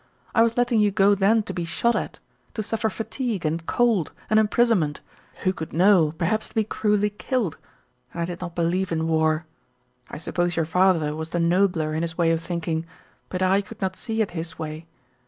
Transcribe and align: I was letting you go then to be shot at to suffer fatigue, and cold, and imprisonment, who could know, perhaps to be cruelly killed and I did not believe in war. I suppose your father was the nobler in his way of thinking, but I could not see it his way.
I 0.33 0.41
was 0.41 0.57
letting 0.57 0.79
you 0.79 0.89
go 0.89 1.13
then 1.13 1.43
to 1.43 1.53
be 1.53 1.63
shot 1.63 1.95
at 1.95 2.17
to 2.55 2.63
suffer 2.63 2.89
fatigue, 2.89 3.45
and 3.45 3.63
cold, 3.67 4.13
and 4.31 4.39
imprisonment, 4.39 4.99
who 5.43 5.53
could 5.53 5.73
know, 5.73 6.11
perhaps 6.17 6.49
to 6.49 6.55
be 6.55 6.63
cruelly 6.63 7.11
killed 7.11 7.55
and 8.11 8.19
I 8.23 8.25
did 8.25 8.41
not 8.41 8.55
believe 8.55 8.91
in 8.91 9.07
war. 9.07 9.45
I 10.09 10.17
suppose 10.17 10.55
your 10.55 10.65
father 10.65 11.15
was 11.15 11.29
the 11.29 11.39
nobler 11.39 11.93
in 11.93 12.01
his 12.01 12.17
way 12.17 12.31
of 12.31 12.41
thinking, 12.41 12.87
but 13.29 13.43
I 13.43 13.61
could 13.61 13.79
not 13.79 13.95
see 13.95 14.23
it 14.23 14.31
his 14.31 14.57
way. 14.57 14.87